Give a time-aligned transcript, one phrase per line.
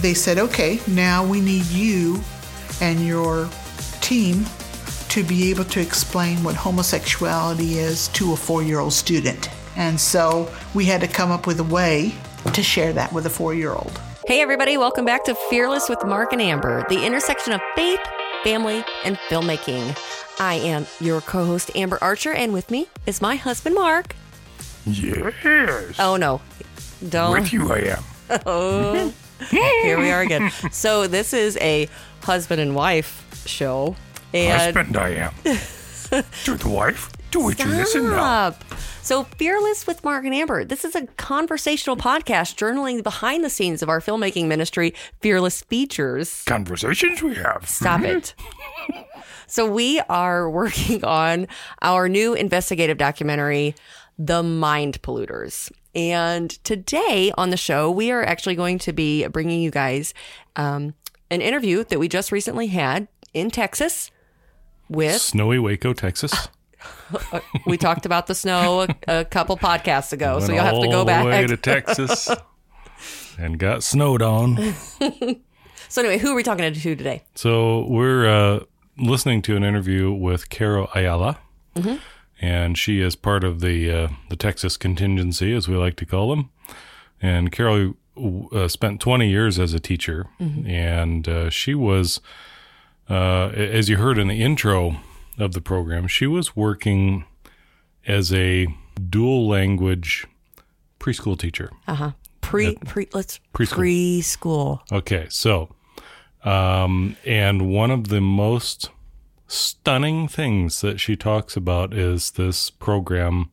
[0.00, 2.20] they said, okay, now we need you
[2.80, 3.48] and your
[4.00, 4.44] team
[5.08, 9.50] to be able to explain what homosexuality is to a four year old student.
[9.76, 12.14] And so we had to come up with a way
[12.52, 14.00] to share that with a four year old.
[14.26, 18.00] Hey, everybody, welcome back to Fearless with Mark and Amber, the intersection of faith,
[18.44, 19.96] family, and filmmaking.
[20.38, 24.14] I am your co host, Amber Archer, and with me is my husband, Mark.
[24.86, 25.96] Yes.
[25.98, 26.40] Oh, no.
[27.08, 27.40] Don't.
[27.40, 28.04] With you I am.
[28.44, 29.14] Oh,
[29.50, 30.50] here we are again.
[30.70, 31.88] So, this is a
[32.22, 33.96] husband and wife show.
[34.34, 35.34] And Husband I am.
[36.44, 37.10] to the wife.
[37.30, 38.50] To it you listen now.
[38.52, 38.64] Stop.
[39.02, 40.64] So, Fearless with Mark and Amber.
[40.64, 46.42] This is a conversational podcast journaling behind the scenes of our filmmaking ministry, Fearless Features.
[46.44, 47.68] Conversations we have.
[47.68, 48.18] Stop mm-hmm.
[48.18, 48.34] it.
[49.46, 51.48] So, we are working on
[51.80, 53.74] our new investigative documentary,
[54.18, 55.70] The Mind Polluters.
[55.94, 60.14] And today on the show, we are actually going to be bringing you guys
[60.56, 60.94] um,
[61.30, 64.10] an interview that we just recently had in Texas
[64.88, 66.48] with Snowy Waco, Texas.
[67.66, 71.04] we talked about the snow a, a couple podcasts ago, so you'll have to go
[71.04, 71.24] back.
[71.24, 72.28] way to Texas
[73.38, 74.74] and got snowed on.
[75.90, 77.22] So anyway, who are we talking to today?
[77.34, 78.64] So we're uh,
[78.98, 81.38] listening to an interview with Carol Ayala,
[81.74, 81.96] Mm-hmm.
[82.40, 86.30] And she is part of the uh, the Texas contingency, as we like to call
[86.30, 86.50] them.
[87.20, 87.94] And Carol
[88.52, 90.66] uh, spent 20 years as a teacher, Mm-hmm.
[90.68, 92.20] and uh, she was,
[93.10, 94.96] uh, as you heard in the intro
[95.38, 97.24] of the program, she was working
[98.06, 98.66] as a
[99.10, 100.26] dual language
[101.00, 101.70] preschool teacher.
[101.86, 102.10] Uh huh.
[102.40, 104.18] Pre pre let's Preschool.
[104.22, 104.80] preschool.
[104.92, 105.68] Okay, so,
[106.44, 108.90] um, and one of the most
[109.48, 113.50] stunning things that she talks about is this program,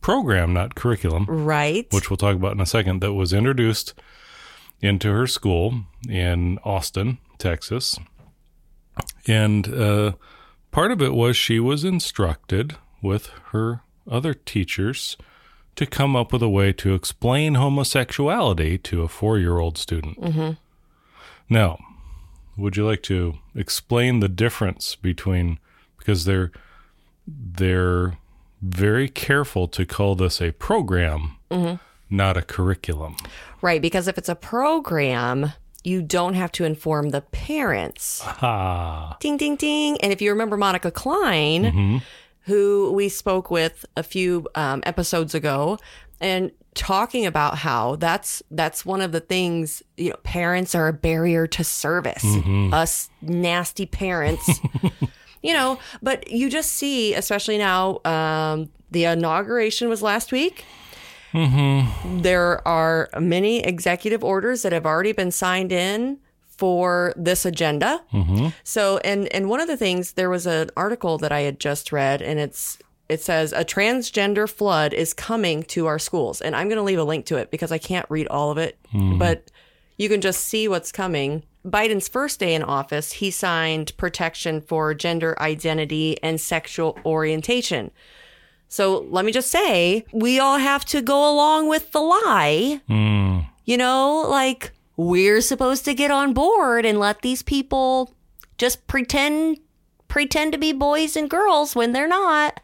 [0.00, 1.86] program, not curriculum, Right.
[1.92, 3.92] which we'll talk about in a second, that was introduced
[4.80, 7.98] into her school in Austin, Texas.
[9.26, 10.12] And uh,
[10.70, 15.16] part of it was she was instructed with her other teachers
[15.74, 20.56] to come up with a way to explain homosexuality to a four year old student.
[21.50, 21.78] Now,
[22.56, 25.58] would you like to explain the difference between
[25.98, 26.50] because they're
[27.26, 28.18] they're
[28.62, 31.36] very careful to call this a program,
[32.08, 33.16] not a curriculum.
[33.62, 35.52] right, because if it's a program,
[35.84, 38.22] you don't have to inform the parents.
[38.24, 40.00] Ah, Ding ding ding.
[40.00, 42.02] And if you remember Monica Klein,
[42.42, 45.78] who we spoke with a few um, episodes ago,
[46.20, 50.92] and talking about how that's that's one of the things you know parents are a
[50.92, 52.24] barrier to service.
[52.72, 54.60] Us nasty parents.
[55.42, 60.64] You know but you just see especially now um, the inauguration was last week.
[61.32, 62.22] Mm-hmm.
[62.22, 68.00] there are many executive orders that have already been signed in for this agenda.
[68.64, 71.92] So, and and one of the things there was an article that I had just
[71.92, 72.78] read, and it's
[73.08, 76.98] it says a transgender flood is coming to our schools, and I'm going to leave
[76.98, 79.18] a link to it because I can't read all of it, hmm.
[79.18, 79.50] but
[79.96, 81.44] you can just see what's coming.
[81.64, 87.90] Biden's first day in office, he signed protection for gender identity and sexual orientation.
[88.68, 92.80] So let me just say, we all have to go along with the lie.
[92.88, 93.40] Hmm.
[93.64, 98.14] You know, like we're supposed to get on board and let these people
[98.58, 99.58] just pretend
[100.08, 102.60] pretend to be boys and girls when they're not.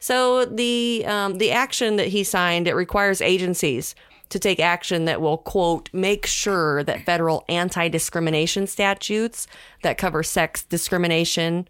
[0.00, 3.94] So the um, the action that he signed it requires agencies
[4.28, 9.46] to take action that will quote make sure that federal anti-discrimination statutes
[9.82, 11.66] that cover sex discrimination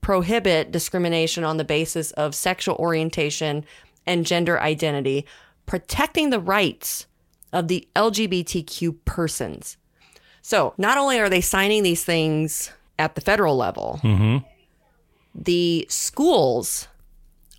[0.00, 3.64] prohibit discrimination on the basis of sexual orientation
[4.06, 5.26] and gender identity,
[5.66, 7.06] protecting the rights
[7.52, 9.76] of the LGBTQ persons.
[10.42, 14.38] So, not only are they signing these things at the federal level, mm-hmm.
[15.34, 16.88] the schools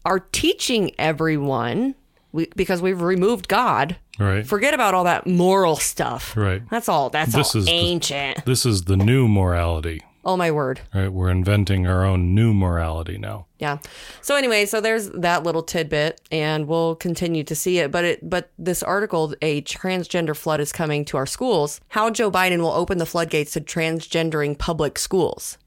[0.06, 1.96] are teaching everyone
[2.32, 3.98] we, because we've removed God.
[4.20, 4.46] right.
[4.46, 6.36] Forget about all that moral stuff.
[6.36, 6.62] Right.
[6.70, 7.10] That's all.
[7.10, 8.46] That's This all is the- ancient.
[8.46, 10.02] This is the new morality.
[10.28, 10.82] Oh my word.
[10.94, 11.12] Right.
[11.12, 13.48] We're inventing our own new morality now.
[13.58, 13.80] Yeah.
[14.22, 17.92] So anyway, so there's that little tidbit, and we'll continue to see it.
[17.92, 21.82] But it, but this article, a transgender flood is coming to our schools.
[21.88, 25.58] How Joe Biden will open the floodgates to transgendering public schools,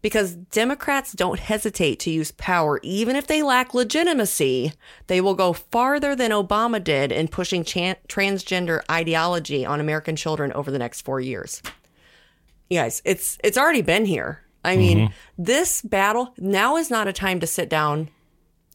[0.00, 4.72] because Democrats don't hesitate to use power, even if they lack legitimacy.
[5.06, 10.70] They will go farther than Obama did in pushing transgender ideology on American children over
[10.70, 11.62] the next four years
[12.68, 14.42] you guys, it's it's already been here.
[14.64, 18.10] I mean, this battle now is not a time to sit down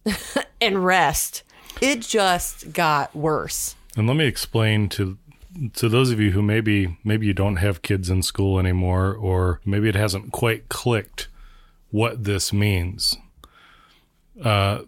[0.62, 1.44] and rest.
[1.81, 3.75] It just got worse.
[3.95, 5.18] And let me explain to
[5.75, 9.60] to those of you who maybe maybe you don't have kids in school anymore, or
[9.66, 11.28] maybe it hasn't quite clicked
[11.92, 13.16] what this means.
[14.44, 14.80] Uh,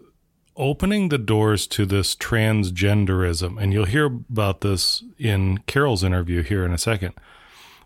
[0.56, 6.64] opening the doors to this transgenderism, and you'll hear about this in Carol's interview here
[6.64, 7.14] in a second.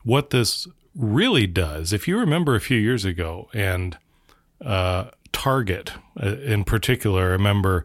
[0.05, 0.67] What this
[1.01, 3.99] really does, if you remember a few years ago, and
[4.65, 5.93] uh, Target
[6.23, 7.85] uh, in particular, I remember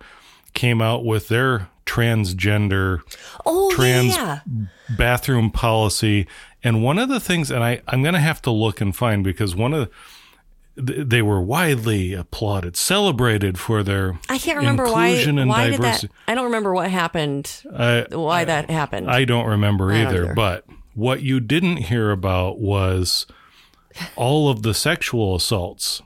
[0.54, 3.02] came out with their transgender
[3.46, 4.40] Oh trans yeah.
[4.98, 6.28] bathroom policy.
[6.64, 9.24] And one of the things, and I, I'm going to have to look and find
[9.24, 9.90] because one of
[10.76, 15.10] the, they were widely applauded, celebrated for their I can't remember why.
[15.10, 16.06] and Why did that?
[16.28, 17.64] I don't remember what happened.
[17.74, 19.10] I, Why that happened.
[19.10, 20.34] I don't remember I don't either, either.
[20.34, 20.66] But
[20.96, 23.28] what you didn't hear about was
[24.16, 26.02] all of the sexual assaults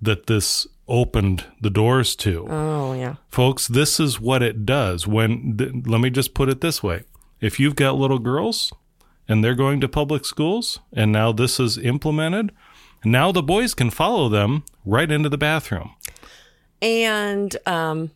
[0.00, 2.46] that this opened the doors to.
[2.48, 3.16] oh yeah.
[3.30, 5.06] Folks, this is what it does.
[5.06, 7.02] When th- let me just put it this way.
[7.40, 8.72] If you've got little girls
[9.26, 12.52] and they're going to public schools and now this is implemented,
[13.04, 15.92] now the boys can follow them right into the bathroom.
[16.82, 18.10] And um,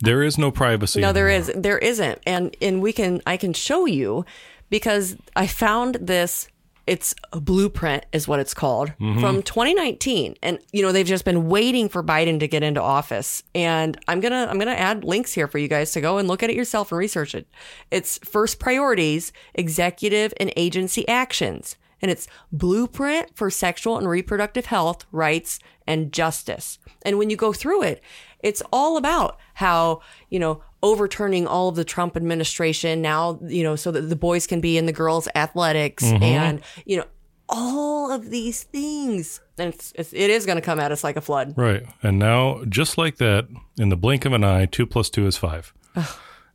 [0.00, 1.00] There is no privacy.
[1.00, 1.50] No, there anymore.
[1.56, 4.24] is there isn't, and and we can I can show you
[4.70, 6.48] because I found this.
[6.86, 9.18] It's a blueprint, is what it's called, mm-hmm.
[9.18, 13.42] from 2019, and you know they've just been waiting for Biden to get into office.
[13.56, 16.44] And I'm gonna I'm gonna add links here for you guys to go and look
[16.44, 17.48] at it yourself and research it.
[17.90, 25.06] It's first priorities, executive and agency actions, and it's blueprint for sexual and reproductive health,
[25.10, 26.78] rights, and justice.
[27.02, 28.02] And when you go through it,
[28.42, 33.76] it's all about how, you know, overturning all of the Trump administration now, you know,
[33.76, 37.04] so that the boys can be in the girls' athletics and, you know,
[37.48, 39.40] all of these things.
[39.58, 41.54] And it's, it's, it is going to come at us like a flood.
[41.56, 41.84] Right.
[42.02, 45.36] And now, just like that, in the blink of an eye, two plus two is
[45.36, 45.72] five.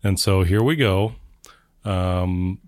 [0.04, 1.16] and so here we go.
[1.84, 2.60] Um,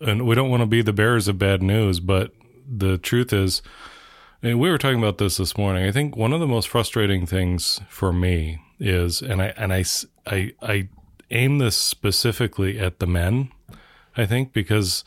[0.00, 2.32] and we don't want to be the bearers of bad news, but
[2.68, 3.62] the truth is,
[4.42, 5.86] and we were talking about this this morning.
[5.86, 9.84] I think one of the most frustrating things for me is, and I and I
[10.26, 10.88] I I
[11.30, 13.50] aim this specifically at the men.
[14.16, 15.04] I think because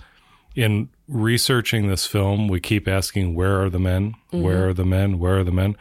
[0.56, 4.16] in researching this film, we keep asking, "Where are the men?
[4.32, 4.64] Where mm-hmm.
[4.70, 5.20] are the men?
[5.20, 5.76] Where are the men?"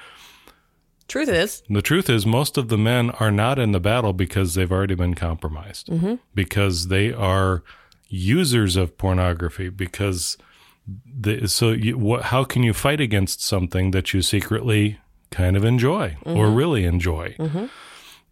[1.13, 4.55] Truth is, The truth is, most of the men are not in the battle because
[4.55, 6.15] they've already been compromised, mm-hmm.
[6.35, 7.63] because they are
[8.09, 9.69] users of pornography.
[9.69, 10.39] Because
[10.87, 15.01] the, so, you, what, how can you fight against something that you secretly
[15.31, 16.55] kind of enjoy or mm-hmm.
[16.55, 17.35] really enjoy?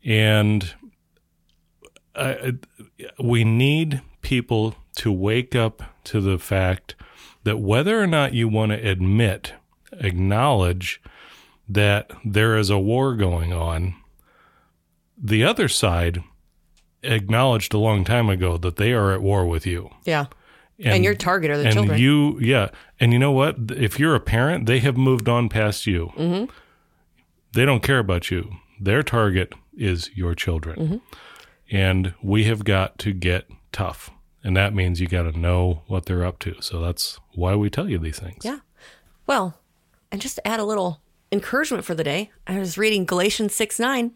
[0.03, 0.75] And
[3.19, 6.95] We need people to wake up to the fact
[7.45, 9.55] that whether or not you want to admit,
[9.93, 11.01] acknowledge
[11.69, 13.95] that there is a war going on,
[15.17, 16.23] the other side
[17.03, 19.91] acknowledged a long time ago that they are at war with you.
[20.05, 20.27] yeah.
[20.95, 21.99] And, your target are the and children.
[22.01, 22.71] you, yeah.
[22.99, 23.57] And you know what?
[23.69, 26.11] If you're a parent, they have moved on past you.
[26.17, 26.51] Mm-hmm.
[27.53, 28.51] They don't care about you.
[28.81, 30.79] Their target is your children.
[30.79, 30.97] Mm-hmm.
[31.71, 34.11] And we have got to get tough.
[34.43, 36.57] And that means you got to know what they're up to.
[36.61, 38.45] So that's why we tell you these things.
[38.45, 38.61] Yeah.
[39.27, 39.59] Well,
[40.11, 41.01] and just to add a little
[41.31, 44.13] encouragement for the day, I was reading Galatians 6 9.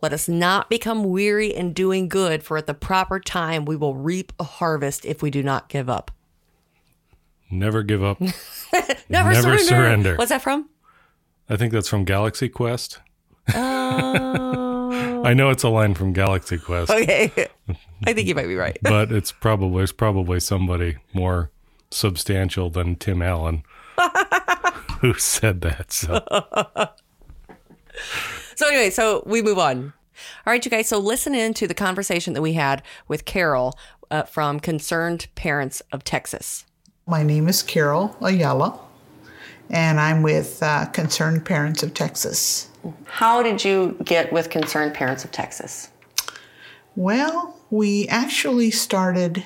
[0.00, 3.94] Let us not become weary in doing good, for at the proper time we will
[3.96, 6.12] reap a harvest if we do not give up.
[7.50, 8.20] Never give up.
[9.08, 9.64] Never, Never surrender.
[9.64, 10.16] surrender.
[10.16, 10.68] What's that from?
[11.48, 13.00] I think that's from Galaxy Quest.
[13.54, 14.67] Oh.
[15.24, 17.48] I know it's a line from Galaxy Quest, okay.
[18.06, 18.78] I think you might be right.
[18.82, 21.50] but it's probably it's probably somebody more
[21.90, 23.62] substantial than Tim Allen
[25.00, 25.92] who said that.
[25.92, 26.22] So
[28.58, 29.92] So anyway, so we move on.
[30.44, 30.88] All right, you guys.
[30.88, 33.78] So listen in to the conversation that we had with Carol
[34.10, 36.64] uh, from Concerned Parents of Texas.
[37.06, 38.76] My name is Carol Ayala,
[39.70, 42.68] and I'm with uh, Concerned Parents of Texas.
[43.04, 45.90] How did you get with Concerned Parents of Texas?
[46.96, 49.44] Well, we actually started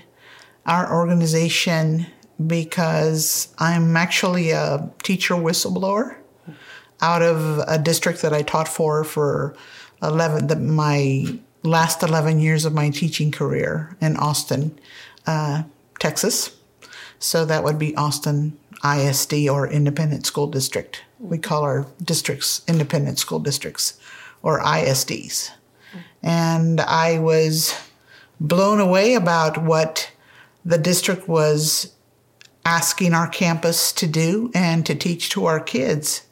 [0.66, 2.06] our organization
[2.46, 6.16] because I'm actually a teacher whistleblower
[7.00, 9.56] out of a district that I taught for for
[10.02, 14.78] 11 the, my last 11 years of my teaching career in Austin,
[15.26, 15.62] uh,
[15.98, 16.56] Texas.
[17.22, 21.04] So that would be Austin ISD or Independent School District.
[21.20, 24.00] We call our districts Independent School Districts
[24.42, 25.50] or ISDs.
[26.20, 27.78] And I was
[28.40, 30.10] blown away about what
[30.64, 31.94] the district was
[32.64, 36.26] asking our campus to do and to teach to our kids.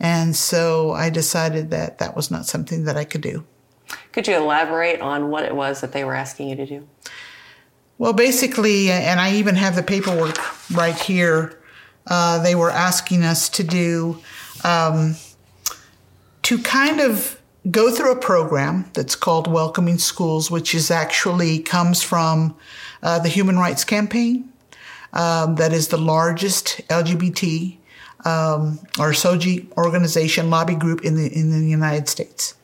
[0.00, 3.44] And so I decided that that was not something that I could do.
[4.10, 6.88] Could you elaborate on what it was that they were asking you to do?
[7.98, 10.36] Well, basically, and I even have the paperwork
[10.72, 11.60] right here.
[12.06, 14.20] Uh, they were asking us to do
[14.64, 15.16] um,
[16.42, 22.02] to kind of go through a program that's called Welcoming Schools, which is actually comes
[22.02, 22.56] from
[23.02, 24.52] uh, the Human Rights Campaign.
[25.12, 27.76] Um, that is the largest LGBT
[28.24, 32.54] um, or SOGI organization lobby group in the in the United States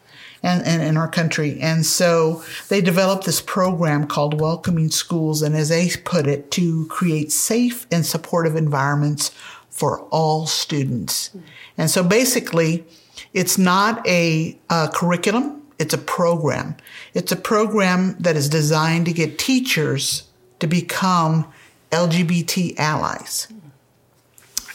[0.43, 1.59] and, and in our country.
[1.61, 6.87] And so they developed this program called Welcoming Schools, and as they put it, to
[6.87, 9.31] create safe and supportive environments
[9.69, 11.31] for all students.
[11.79, 12.85] And so basically,
[13.33, 16.77] it's not a, a curriculum, it's a program.
[17.15, 20.25] It's a program that is designed to get teachers
[20.59, 21.51] to become
[21.91, 23.49] LGBT allies.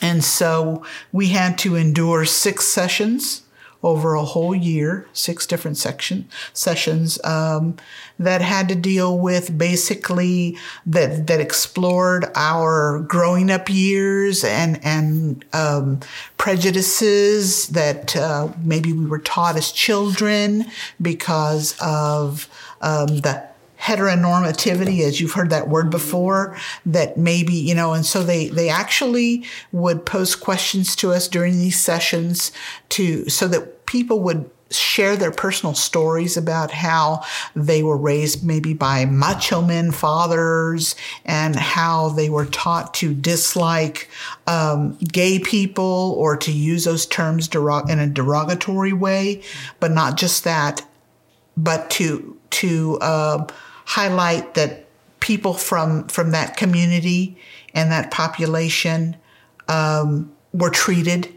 [0.01, 3.43] And so we had to endure six sessions
[3.85, 7.77] over a whole year, six different section sessions um,
[8.17, 15.45] that had to deal with basically that that explored our growing up years and and
[15.53, 15.99] um,
[16.37, 20.65] prejudices that uh, maybe we were taught as children
[20.99, 22.49] because of
[22.81, 23.54] um, the
[23.85, 28.67] heteronormativity, as you've heard that word before, that maybe, you know, and so they, they
[28.67, 32.51] actually would pose questions to us during these sessions
[32.89, 37.23] to, so that people would share their personal stories about how
[37.55, 44.09] they were raised maybe by macho men fathers and how they were taught to dislike
[44.47, 49.39] um, gay people or to use those terms derog- in a derogatory way
[49.79, 50.83] but not just that
[51.55, 53.45] but to to uh,
[53.85, 54.85] highlight that
[55.19, 57.37] people from from that community
[57.73, 59.15] and that population
[59.67, 61.33] um, were treated,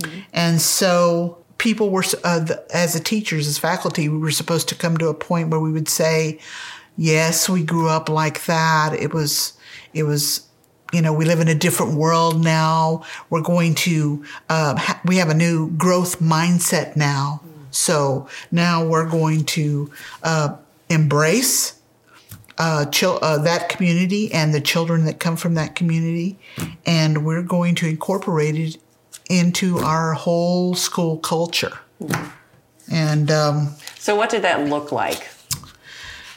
[0.00, 0.20] mm-hmm.
[0.32, 4.74] and so people were uh, the, as the teachers, as faculty, we were supposed to
[4.74, 6.38] come to a point where we would say,
[6.96, 8.94] "Yes, we grew up like that.
[8.94, 9.54] It was
[9.92, 10.42] it was."
[10.92, 13.02] You know, we live in a different world now.
[13.28, 17.40] We're going to, uh, ha- we have a new growth mindset now.
[17.44, 17.74] Mm.
[17.74, 19.90] So now we're going to
[20.22, 20.56] uh,
[20.88, 21.75] embrace
[22.58, 26.38] uh, chil- uh, that community and the children that come from that community,
[26.84, 28.76] and we're going to incorporate it
[29.28, 31.78] into our whole school culture.
[32.90, 35.28] And um, so, what did that look like?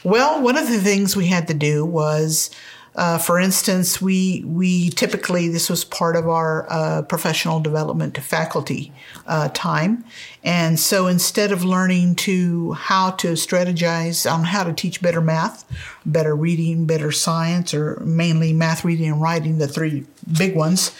[0.02, 2.50] Well, one of the things we had to do was
[2.96, 8.20] uh, for instance, we we typically this was part of our uh, professional development to
[8.20, 8.92] faculty
[9.26, 10.04] uh, time,
[10.42, 15.64] and so instead of learning to how to strategize on how to teach better math,
[16.04, 20.04] better reading, better science, or mainly math, reading, and writing, the three
[20.36, 20.90] big ones,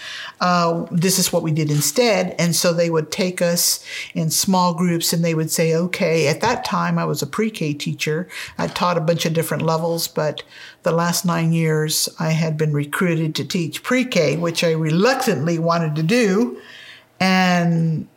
[0.40, 2.34] uh, this is what we did instead.
[2.38, 6.40] And so they would take us in small groups and they would say, okay, at
[6.40, 8.28] that time I was a pre K teacher.
[8.58, 10.42] I taught a bunch of different levels, but
[10.82, 15.58] the last nine years I had been recruited to teach pre K, which I reluctantly
[15.58, 16.60] wanted to do.
[17.18, 18.08] And,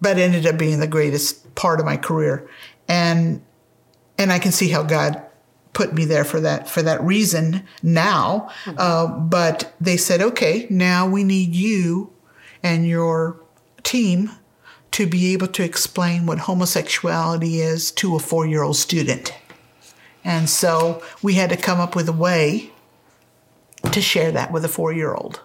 [0.00, 2.48] but ended up being the greatest part of my career.
[2.88, 3.42] And,
[4.18, 5.22] and I can see how God
[5.72, 8.50] put me there for that for that reason now.
[8.64, 8.78] Mm-hmm.
[8.78, 12.12] Uh, but they said, okay, now we need you
[12.62, 13.40] and your
[13.82, 14.30] team
[14.92, 19.32] to be able to explain what homosexuality is to a four year old student.
[20.24, 22.70] And so we had to come up with a way
[23.90, 25.40] to share that with a four year old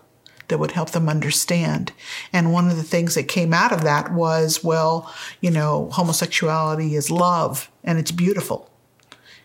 [0.48, 1.92] that would help them understand.
[2.32, 6.96] And one of the things that came out of that was, well, you know, homosexuality
[6.96, 8.70] is love and it's beautiful.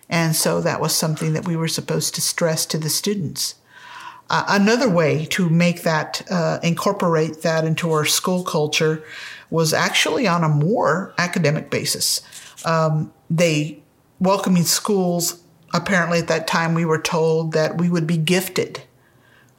[0.08, 3.56] And so that was something that we were supposed to stress to the students.
[4.30, 9.02] Uh, another way to make that, uh, incorporate that into our school culture
[9.50, 12.22] was actually on a more academic basis.
[12.64, 13.81] Um, they,
[14.22, 15.42] welcoming schools,
[15.74, 18.82] apparently at that time we were told that we would be gifted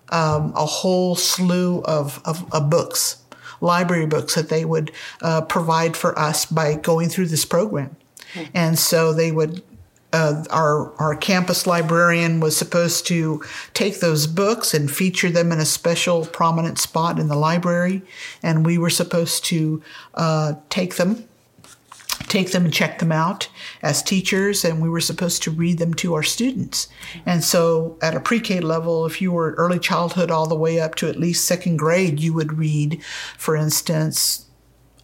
[0.10, 3.17] um, a whole slew of, of, of, books,
[3.62, 4.91] library books that they would
[5.22, 7.96] uh, provide for us by going through this program.
[8.34, 8.43] Hmm.
[8.53, 9.62] And so they would
[10.13, 13.43] uh, our our campus librarian was supposed to
[13.74, 18.03] take those books and feature them in a special prominent spot in the library,
[18.43, 19.82] and we were supposed to
[20.13, 21.27] uh, take them,
[22.27, 23.50] take them and check them out
[23.84, 26.88] as teachers, and we were supposed to read them to our students.
[27.25, 30.96] And so, at a pre-K level, if you were early childhood all the way up
[30.96, 33.04] to at least second grade, you would read,
[33.38, 34.48] for instance,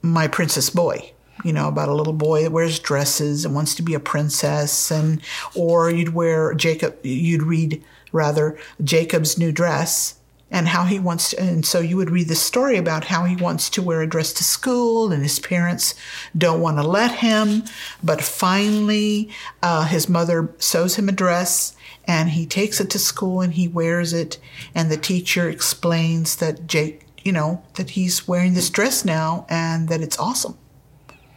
[0.01, 1.11] My Princess Boy
[1.45, 4.91] you know, about a little boy that wears dresses and wants to be a princess,
[4.91, 5.21] and
[5.55, 7.81] or you'd wear Jacob, you'd read
[8.11, 10.18] rather Jacob's new dress,
[10.51, 13.35] and how he wants to, and so you would read the story about how he
[13.35, 15.93] wants to wear a dress to school and his parents
[16.37, 17.63] don't want to let him
[18.03, 19.29] but finally
[19.61, 21.75] uh, his mother sews him a dress
[22.05, 24.39] and he takes it to school and he wears it
[24.73, 29.89] and the teacher explains that jake you know that he's wearing this dress now and
[29.89, 30.57] that it's awesome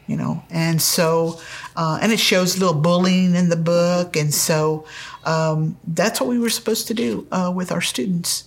[0.06, 1.40] you know and so
[1.76, 4.86] uh, and it shows a little bullying in the book and so
[5.24, 8.44] um, that's what we were supposed to do uh, with our students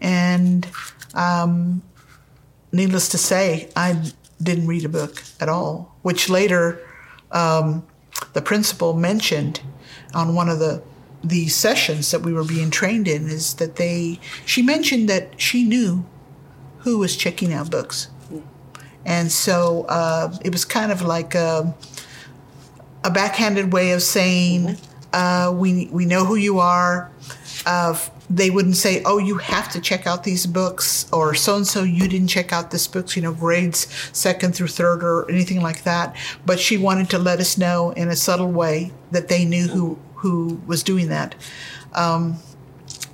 [0.00, 0.66] and
[1.14, 1.82] um,
[2.72, 4.02] needless to say, I
[4.42, 6.80] didn't read a book at all, which later
[7.32, 7.86] um,
[8.32, 9.60] the principal mentioned
[10.14, 10.82] on one of the
[11.22, 15.64] the sessions that we were being trained in is that they she mentioned that she
[15.64, 16.04] knew
[16.80, 18.08] who was checking out books.
[19.06, 21.74] And so uh, it was kind of like a,
[23.02, 24.76] a backhanded way of saying
[25.12, 27.10] uh, we we know who you are
[27.66, 27.98] uh,
[28.30, 31.82] they wouldn't say, "Oh, you have to check out these books," or "So and so,
[31.82, 35.84] you didn't check out this books." You know, grades second through third or anything like
[35.84, 36.16] that.
[36.44, 39.98] But she wanted to let us know in a subtle way that they knew who
[40.16, 41.34] who was doing that.
[41.94, 42.38] Um,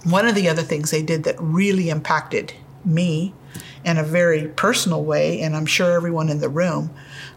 [0.04, 2.54] one of the other things they did that really impacted
[2.84, 3.34] me
[3.84, 6.90] in a very personal way, and I'm sure everyone in the room.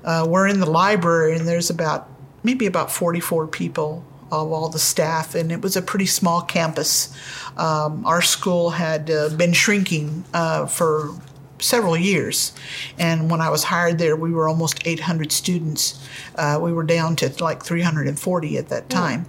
[0.04, 2.10] Uh, we're in the library, and there's about
[2.44, 4.06] maybe about 44 people
[4.42, 7.16] of all the staff, and it was a pretty small campus.
[7.58, 11.12] Um, our school had uh, been shrinking uh, for
[11.60, 12.52] several years,
[12.98, 16.06] and when I was hired there, we were almost 800 students.
[16.36, 19.26] Uh, we were down to like 340 at that time,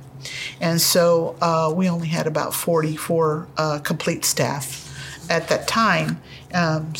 [0.61, 4.80] and so uh, we only had about 44 uh, complete staff
[5.30, 6.20] at that time.
[6.52, 6.92] Um,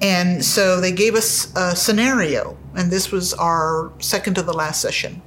[0.00, 4.80] and so they gave us a scenario, and this was our second to the last
[4.80, 5.22] session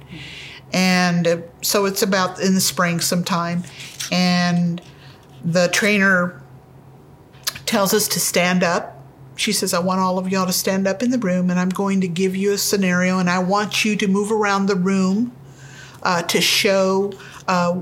[0.72, 3.64] and uh, so it's about in the spring sometime.
[4.10, 4.80] And
[5.44, 6.42] the trainer
[7.64, 8.92] tells us to stand up.
[9.36, 11.68] She says i want all of y'all to stand up in the room and i'm
[11.68, 15.30] going to give you a scenario and i want you to move around the room
[16.02, 17.12] uh, to show
[17.46, 17.78] uh,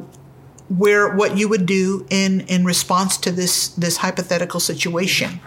[0.69, 5.41] where what you would do in in response to this this hypothetical situation.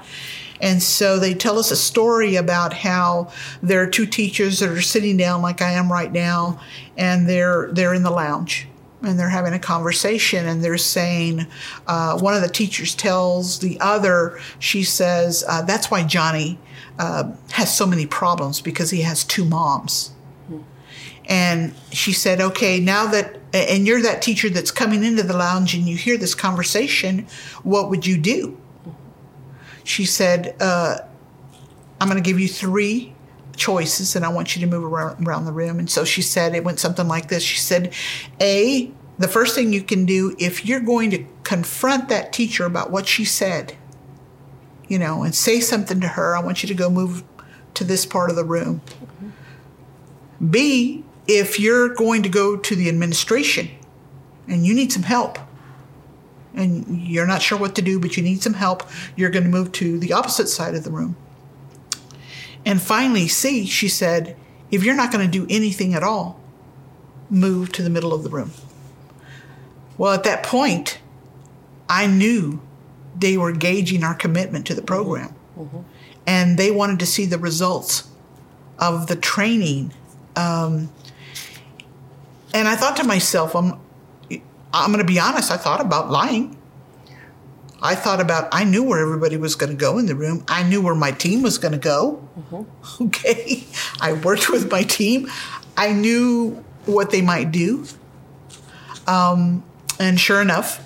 [0.59, 4.81] And so they tell us a story about how there are two teachers that are
[4.81, 6.59] sitting down like I am right now,
[6.97, 8.67] and they're they're in the lounge
[9.03, 11.45] and they're having a conversation and they're saying
[11.85, 16.57] uh, one of the teachers tells the other she says uh, that's why johnny
[16.99, 20.11] uh, has so many problems because he has two moms.
[21.29, 25.73] And she said okay now that and you're that teacher that's coming into the lounge
[25.75, 27.27] and you hear this conversation
[27.63, 28.57] what would you do?
[29.83, 30.99] She said, uh,
[31.99, 33.13] I'm going to give you three
[33.57, 35.79] choices and I want you to move around, around the room.
[35.79, 37.43] And so she said, it went something like this.
[37.43, 37.93] She said,
[38.39, 42.91] A, the first thing you can do if you're going to confront that teacher about
[42.91, 43.75] what she said,
[44.87, 47.23] you know, and say something to her, I want you to go move
[47.73, 48.81] to this part of the room.
[48.85, 50.47] Mm-hmm.
[50.49, 53.69] B, if you're going to go to the administration
[54.47, 55.39] and you need some help,
[56.53, 58.83] and you're not sure what to do, but you need some help,
[59.15, 61.15] you're going to move to the opposite side of the room.
[62.67, 64.35] And finally, C, she said,
[64.71, 66.37] if you're not going to do anything at all,
[67.29, 68.51] move to the middle of the room.
[69.97, 70.99] Well, at that point,
[71.87, 72.61] I knew
[73.17, 75.33] they were gauging our commitment to the program.
[75.57, 75.79] Mm-hmm.
[76.27, 78.09] And they wanted to see the results
[78.77, 79.93] of the training.
[80.35, 80.91] Um,
[82.53, 83.79] and I thought to myself, I'm,
[84.73, 86.56] I'm going to be honest, I thought about lying.
[87.81, 90.43] I thought about, I knew where everybody was going to go in the room.
[90.47, 92.27] I knew where my team was going to go.
[92.39, 93.03] Mm-hmm.
[93.05, 93.65] Okay.
[94.01, 95.29] I worked with my team.
[95.75, 97.85] I knew what they might do.
[99.05, 99.63] Um,
[99.99, 100.83] and sure enough,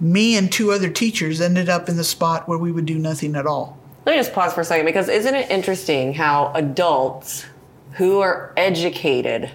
[0.00, 3.36] me and two other teachers ended up in the spot where we would do nothing
[3.36, 3.78] at all.
[4.06, 7.44] Let me just pause for a second because isn't it interesting how adults
[7.92, 9.50] who are educated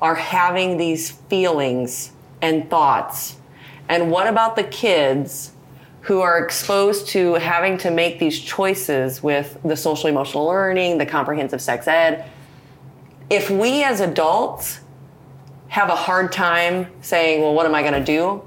[0.00, 3.36] are having these feelings and thoughts.
[3.88, 5.52] And what about the kids
[6.06, 11.06] who are exposed to having to make these choices with the social emotional learning, the
[11.06, 12.30] comprehensive sex ed?
[13.28, 14.80] If we as adults
[15.66, 18.40] have a hard time saying, well, what am I going to do?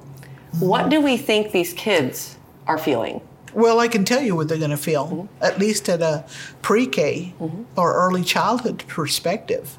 [0.59, 3.19] What do we think these kids are feeling?
[3.53, 5.43] Well, I can tell you what they're going to feel, mm-hmm.
[5.43, 6.25] at least at a
[6.61, 7.63] pre K mm-hmm.
[7.75, 9.77] or early childhood perspective.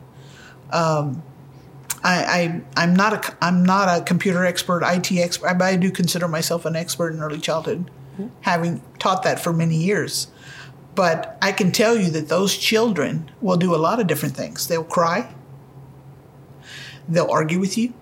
[0.71, 1.23] Um,
[2.03, 5.91] I, I am not a I'm not a computer expert, IT expert, but I do
[5.91, 8.29] consider myself an expert in early childhood, mm-hmm.
[8.41, 10.29] having taught that for many years.
[10.95, 14.67] But I can tell you that those children will do a lot of different things.
[14.67, 15.33] They'll cry.
[17.09, 17.93] They'll argue with you.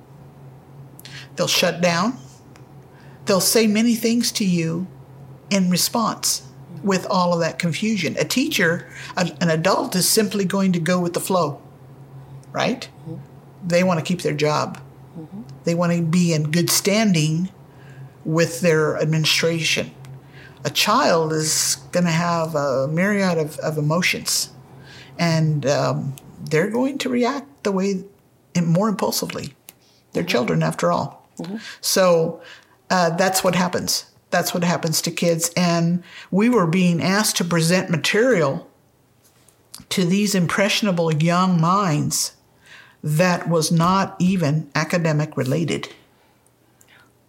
[1.36, 2.18] They'll shut down.
[3.26, 4.86] They'll say many things to you
[5.50, 6.42] in response
[6.82, 8.16] with all of that confusion.
[8.18, 11.60] A teacher, an adult, is simply going to go with the flow,
[12.52, 12.88] right?
[13.66, 14.80] They want to keep their job.
[15.64, 17.50] They want to be in good standing
[18.24, 19.90] with their administration.
[20.64, 24.50] A child is going to have a myriad of, of emotions,
[25.18, 28.04] and um, they're going to react the way
[28.62, 29.54] more impulsively.
[30.12, 31.28] They're children, after all.
[31.80, 32.40] So
[32.90, 34.06] uh, that's what happens.
[34.30, 35.50] That's what happens to kids.
[35.56, 38.68] And we were being asked to present material
[39.90, 42.34] to these impressionable young minds
[43.02, 45.88] that was not even academic related.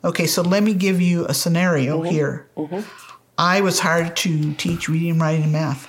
[0.03, 2.09] Okay, so let me give you a scenario mm-hmm.
[2.09, 2.47] here.
[2.55, 2.79] Mm-hmm.
[3.37, 5.87] I was hired to teach reading, writing, and math,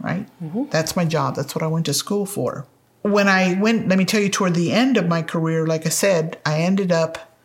[0.00, 0.26] right?
[0.42, 0.64] Mm-hmm.
[0.70, 1.36] That's my job.
[1.36, 2.66] That's what I went to school for.
[3.02, 5.90] When I went, let me tell you, toward the end of my career, like I
[5.90, 7.36] said, I ended up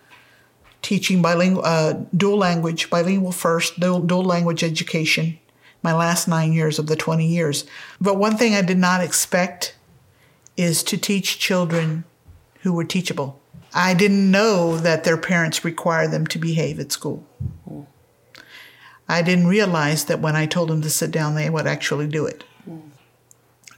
[0.81, 5.39] teaching bilingual, uh, dual language, bilingual first, dual, dual language education,
[5.81, 7.65] my last nine years of the 20 years.
[7.99, 9.75] But one thing I did not expect
[10.57, 12.03] is to teach children
[12.61, 13.39] who were teachable.
[13.73, 17.25] I didn't know that their parents required them to behave at school.
[19.07, 22.25] I didn't realize that when I told them to sit down, they would actually do
[22.25, 22.43] it.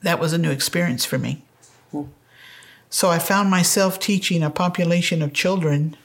[0.01, 1.43] That was a new experience for me.
[2.89, 5.95] So I found myself teaching a population of children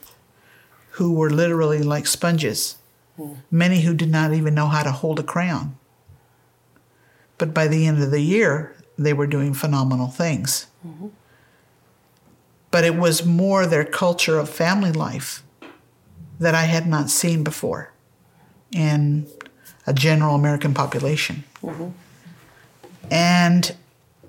[0.91, 2.75] who were literally like sponges,
[3.49, 5.77] many who did not even know how to hold a crayon.
[7.37, 10.67] But by the end of the year, they were doing phenomenal things.
[10.85, 11.07] Mm-hmm.
[12.71, 15.43] But it was more their culture of family life
[16.39, 17.93] that I had not seen before
[18.71, 19.27] in
[19.87, 21.43] a general American population.
[21.61, 21.89] Mm-hmm.
[23.11, 23.75] And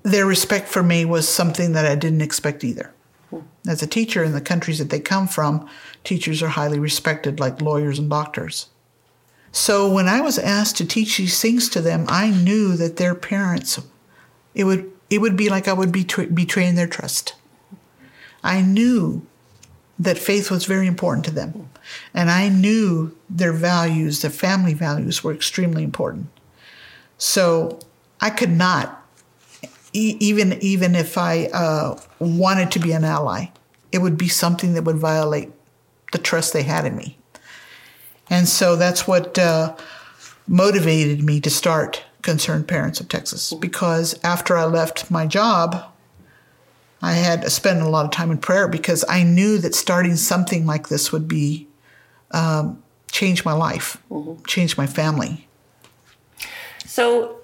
[0.03, 2.93] their respect for me was something that I didn't expect either.
[3.29, 3.39] Hmm.
[3.67, 5.67] As a teacher in the countries that they come from,
[6.03, 8.69] teachers are highly respected like lawyers and doctors.
[9.51, 13.15] So when I was asked to teach these things to them, I knew that their
[13.15, 13.79] parents,
[14.57, 17.35] it would it would be like I would be betray, betraying their trust.
[18.43, 19.25] I knew
[19.99, 21.69] that faith was very important to them,
[22.13, 26.27] and I knew their values, their family values, were extremely important.
[27.17, 27.79] So
[28.19, 29.05] I could not,
[29.93, 33.51] e- even even if I uh, wanted to be an ally,
[33.91, 35.51] it would be something that would violate
[36.11, 37.17] the trust they had in me.
[38.29, 39.75] And so that's what uh,
[40.47, 43.53] motivated me to start Concerned Parents of Texas.
[43.53, 45.81] Because after I left my job,
[47.01, 50.17] I had to spend a lot of time in prayer because I knew that starting
[50.17, 51.69] something like this would be
[52.31, 54.03] um, change my life,
[54.45, 55.47] change my family.
[56.85, 57.39] So,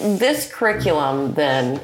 [0.00, 1.80] this curriculum, then,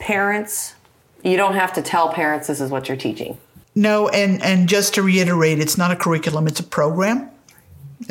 [0.00, 0.74] parents,
[1.22, 3.38] you don't have to tell parents this is what you're teaching.
[3.76, 7.30] No, and and just to reiterate, it's not a curriculum; it's a program.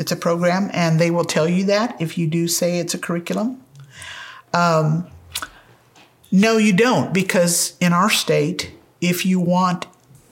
[0.00, 2.98] It's a program, and they will tell you that if you do say it's a
[2.98, 3.62] curriculum.
[4.54, 5.06] Um,
[6.32, 9.86] no, you don't, because in our state, if you want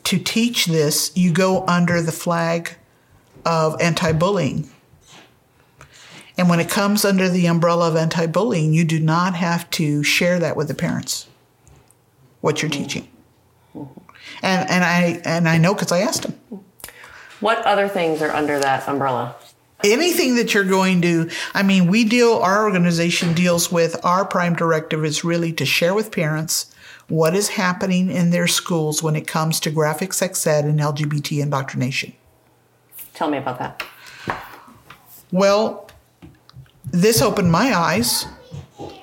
[0.04, 2.76] to teach this, you go under the flag
[3.44, 4.70] of anti-bullying.
[6.38, 10.38] And when it comes under the umbrella of anti-bullying, you do not have to share
[10.38, 11.26] that with the parents.
[12.40, 13.06] What you're teaching.
[14.40, 16.64] And and I and I know because I asked them.
[17.40, 19.36] What other things are under that umbrella?
[19.84, 22.34] Anything that you're going to, I mean, we deal.
[22.34, 26.74] Our organization deals with our prime directive is really to share with parents
[27.06, 31.40] what is happening in their schools when it comes to graphic sex ed and LGBT
[31.40, 32.12] indoctrination.
[33.14, 33.82] Tell me about that.
[35.30, 35.88] Well,
[36.90, 38.26] this opened my eyes.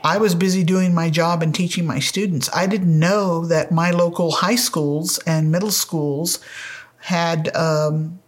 [0.03, 2.49] I was busy doing my job and teaching my students.
[2.53, 6.39] I didn't know that my local high schools and middle schools
[6.97, 8.19] had um,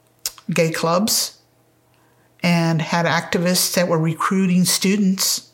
[0.49, 1.36] gay clubs
[2.43, 5.51] and had activists that were recruiting students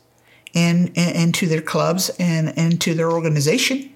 [0.52, 3.92] in, in- into their clubs and into their organization.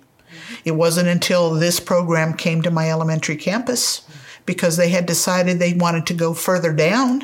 [0.64, 4.02] It wasn't until this program came to my elementary campus
[4.46, 7.22] because they had decided they wanted to go further down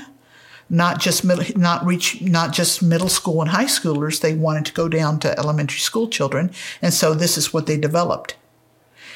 [0.71, 4.21] not just middle, not reach, not just middle school and high schoolers.
[4.21, 6.51] They wanted to go down to elementary school children,
[6.81, 8.37] and so this is what they developed.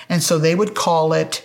[0.08, 1.44] And so they would call it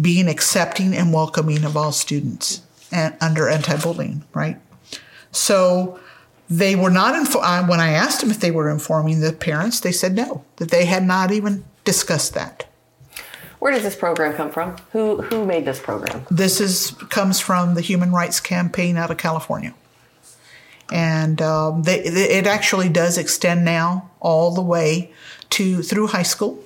[0.00, 2.62] being accepting and welcoming of all students
[2.94, 4.56] and under anti-bullying, right?
[5.32, 5.98] So
[6.48, 9.80] they were not info- uh, when I asked them if they were informing the parents,
[9.80, 12.66] they said no, that they had not even discussed that.
[13.58, 14.76] Where does this program come from?
[14.92, 16.26] Who who made this program?
[16.30, 19.74] This is comes from the Human Rights Campaign out of California,
[20.92, 25.12] and um, they, it actually does extend now all the way
[25.50, 26.62] to through high school.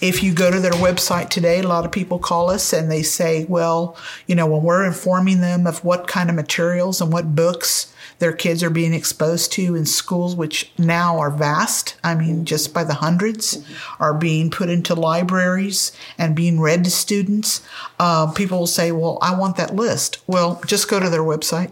[0.00, 3.02] If you go to their website today, a lot of people call us and they
[3.02, 7.34] say, well, you know, when we're informing them of what kind of materials and what
[7.34, 11.96] books their kids are being exposed to in schools, which now are vast.
[12.02, 13.64] I mean, just by the 100s
[14.00, 17.62] are being put into libraries and being read to students.
[17.98, 20.18] Uh, people will say, Well, I want that list.
[20.26, 21.70] Well, just go to their website.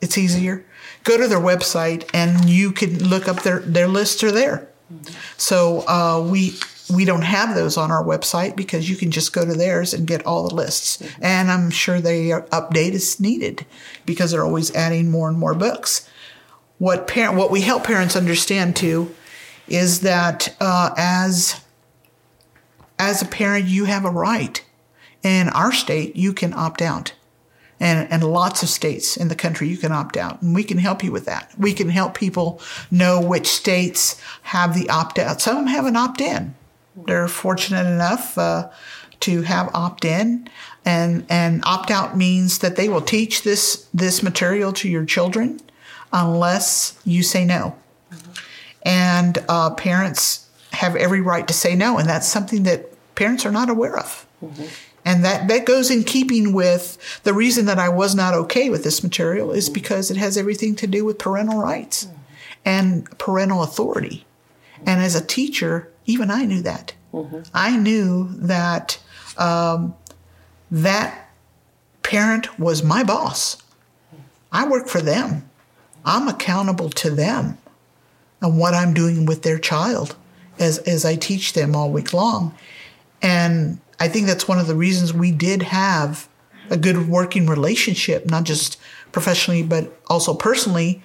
[0.00, 0.64] It's easier.
[1.04, 4.68] Go to their website and you can look up their, their lists are there.
[5.36, 6.54] So uh, we
[6.90, 10.06] we don't have those on our website because you can just go to theirs and
[10.06, 11.02] get all the lists.
[11.20, 13.66] And I'm sure they update as needed
[14.06, 16.08] because they're always adding more and more books.
[16.78, 19.14] What parent what we help parents understand too
[19.66, 21.60] is that uh, as
[22.98, 24.64] as a parent you have a right.
[25.24, 27.12] In our state, you can opt out
[27.80, 30.78] and, and lots of states in the country you can opt out and we can
[30.78, 35.40] help you with that we can help people know which states have the opt out
[35.40, 36.54] some have an opt in
[37.06, 38.68] they're fortunate enough uh,
[39.20, 40.48] to have opt in
[40.84, 45.60] and and opt out means that they will teach this this material to your children
[46.12, 47.76] unless you say no.
[48.82, 53.52] And uh, parents have every right to say no and that's something that parents are
[53.52, 54.26] not aware of.
[55.04, 58.84] And that, that goes in keeping with the reason that I was not okay with
[58.84, 62.08] this material is because it has everything to do with parental rights
[62.64, 64.26] and parental authority.
[64.84, 66.94] And as a teacher, even I knew that.
[67.54, 68.98] I knew that
[69.36, 69.94] um,
[70.70, 71.30] that
[72.02, 73.62] parent was my boss.
[74.50, 75.48] I work for them.
[76.04, 77.58] I'm accountable to them
[78.40, 80.16] and what I'm doing with their child
[80.58, 82.54] as, as I teach them all week long.
[83.20, 86.26] And I think that's one of the reasons we did have
[86.70, 88.78] a good working relationship, not just
[89.12, 91.02] professionally, but also personally.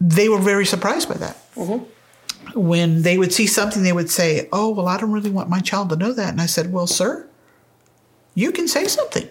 [0.00, 1.36] They were very surprised by that.
[2.54, 5.60] When they would see something, they would say, Oh, well, I don't really want my
[5.60, 6.30] child to know that.
[6.30, 7.26] And I said, Well, sir,
[8.34, 9.28] you can say something.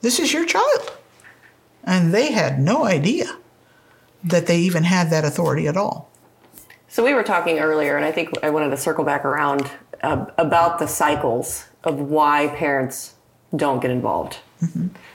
[0.00, 0.92] This is your child.
[1.82, 3.38] And they had no idea
[4.22, 6.10] that they even had that authority at all.
[6.88, 9.70] So we were talking earlier, and I think I wanted to circle back around
[10.02, 13.14] uh, about the cycles of why parents
[13.54, 14.38] don't get involved.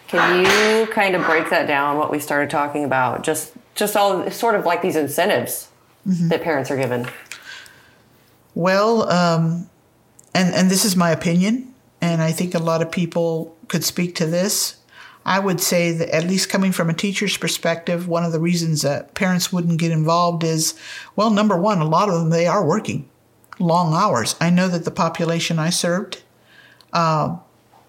[0.08, 1.98] Can you kind of break that down?
[1.98, 5.69] What we started talking about, just just all sort of like these incentives
[6.06, 7.08] that parents are given.
[8.56, 9.70] Well, um,
[10.34, 14.16] and and this is my opinion, and I think a lot of people could speak
[14.16, 14.78] to this.
[15.26, 18.82] I would say that at least coming from a teacher's perspective, one of the reasons
[18.82, 20.74] that parents wouldn't get involved is,
[21.16, 23.08] well, number one, a lot of them they are working
[23.60, 24.36] long hours.
[24.40, 26.24] I know that the population I served,
[26.94, 27.38] uh,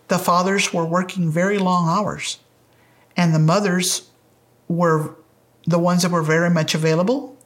[0.09, 2.41] the fathers were working very long hours,
[3.17, 4.11] and the mothers
[4.69, 5.15] were
[5.67, 7.39] the ones that were very much available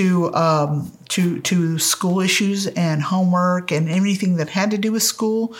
[0.00, 5.02] to um, to to school issues and homework and anything that had to do with
[5.02, 5.54] school,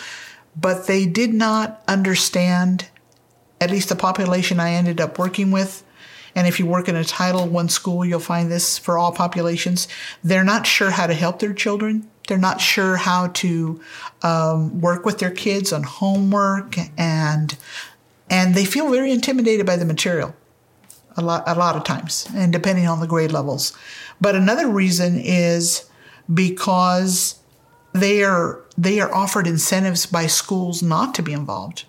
[0.59, 2.87] but they did not understand.
[3.59, 5.83] At least the population I ended up working with,
[6.35, 9.87] and if you work in a Title One school, you'll find this for all populations.
[10.23, 12.09] They're not sure how to help their children.
[12.27, 13.79] They're not sure how to
[14.23, 17.55] um, work with their kids on homework, and
[18.31, 20.33] and they feel very intimidated by the material
[21.17, 23.77] a lot a lot of times and depending on the grade levels
[24.21, 25.89] but another reason is
[26.31, 27.39] because
[27.93, 31.85] they are they are offered incentives by schools not to be involved.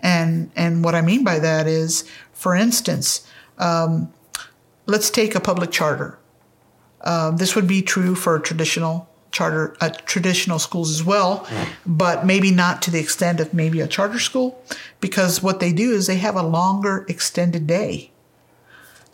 [0.00, 3.26] And and what i mean by that is for instance
[3.58, 4.12] um,
[4.86, 6.18] let's take a public charter.
[7.00, 11.46] Uh, this would be true for traditional charter uh, traditional schools as well
[11.84, 14.62] but maybe not to the extent of maybe a charter school
[15.00, 18.12] because what they do is they have a longer extended day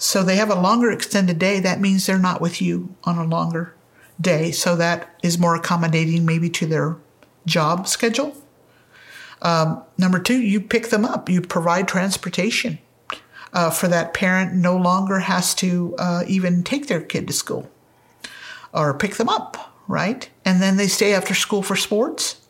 [0.01, 1.61] so they have a longer extended day.
[1.61, 3.75] That means they're not with you on a longer
[4.19, 4.51] day.
[4.51, 6.97] So that is more accommodating maybe to their
[7.45, 8.35] job schedule.
[9.43, 11.29] Um, number two, you pick them up.
[11.29, 12.79] You provide transportation
[13.53, 14.55] uh, for that parent.
[14.55, 17.71] No longer has to uh, even take their kid to school
[18.73, 20.31] or pick them up, right?
[20.47, 22.41] And then they stay after school for sports.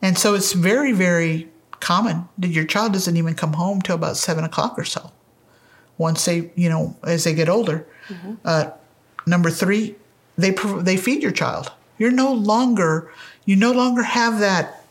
[0.00, 4.16] And so it's very, very common that your child doesn't even come home till about
[4.16, 5.12] seven o'clock or so
[5.98, 7.86] once they, you know, as they get older.
[8.44, 8.70] Uh,
[9.26, 9.96] number three,
[10.38, 11.72] they they feed your child.
[11.98, 13.10] You're no longer
[13.44, 14.84] you no longer have that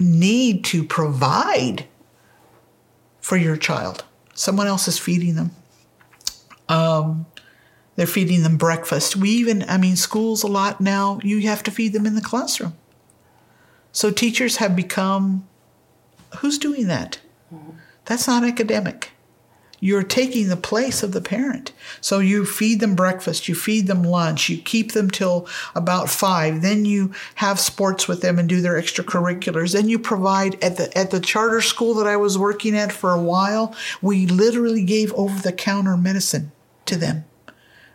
[0.00, 1.86] need to provide
[3.20, 4.04] for your child.
[4.34, 5.50] Someone else is feeding them.
[6.68, 7.26] Um,
[7.96, 9.14] they're feeding them breakfast.
[9.16, 11.20] We even, I mean, schools a lot now.
[11.22, 12.74] You have to feed them in the classroom.
[13.92, 15.46] So teachers have become.
[16.38, 17.20] Who's doing that?
[18.06, 19.10] That's not academic
[19.84, 21.72] you're taking the place of the parent.
[22.00, 26.62] So you feed them breakfast, you feed them lunch, you keep them till about five.
[26.62, 29.72] Then you have sports with them and do their extracurriculars.
[29.72, 33.10] Then you provide at the at the charter school that I was working at for
[33.10, 33.74] a while.
[34.00, 36.52] We literally gave over the counter medicine
[36.86, 37.24] to them.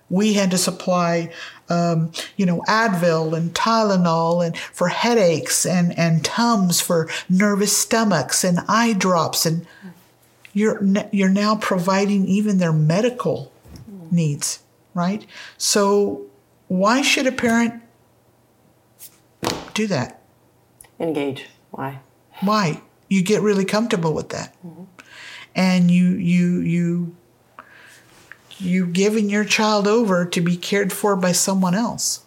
[0.10, 1.32] We had to supply,
[1.70, 8.44] um, you know, Advil and Tylenol and for headaches and and Tums for nervous stomachs
[8.44, 9.66] and eye drops and
[10.58, 13.52] you're you're now providing even their medical
[14.10, 14.64] needs,
[14.96, 15.26] right?
[15.58, 16.26] So
[16.68, 17.82] why should a parent
[19.76, 20.22] do that?
[21.00, 21.46] Engage.
[21.70, 22.00] Why?
[22.42, 22.82] Why?
[23.08, 24.56] You get really comfortable with that.
[24.66, 24.84] Mm-hmm.
[25.56, 27.16] And you you you
[28.58, 32.24] you giving your child over to be cared for by someone else.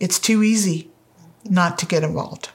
[0.00, 0.90] It's too easy
[1.44, 2.48] not to get involved.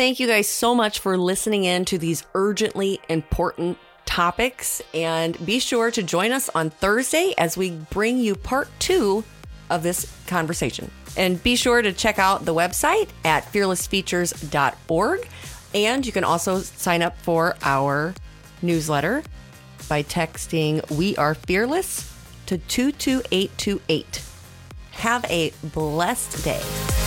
[0.00, 4.80] Thank you guys so much for listening in to these urgently important topics.
[4.94, 9.24] And be sure to join us on Thursday as we bring you part two
[9.68, 10.90] of this conversation.
[11.18, 15.28] And be sure to check out the website at fearlessfeatures.org.
[15.74, 18.14] And you can also sign up for our
[18.62, 19.22] newsletter
[19.86, 22.10] by texting We Are Fearless
[22.46, 24.22] to 22828.
[24.92, 26.99] Have a blessed day.